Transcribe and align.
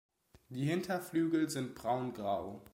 Die 0.49 0.65
Hinterflügel 0.65 1.47
sind 1.51 1.75
braungrau. 1.75 2.65